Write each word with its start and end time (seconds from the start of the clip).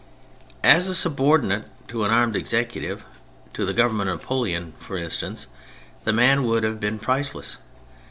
As 0.63 0.87
a 0.87 0.95
subordinate 0.95 1.67
to 1.89 2.03
an 2.03 2.09
armed 2.09 2.35
executive, 2.35 3.05
to 3.53 3.65
the 3.65 3.71
Government 3.75 4.09
of 4.09 4.21
Napoleon, 4.21 4.73
for 4.79 4.97
instance, 4.97 5.45
the 6.05 6.11
man 6.11 6.43
would 6.43 6.63
have 6.63 6.79
been 6.79 6.97
priceless. 6.97 7.59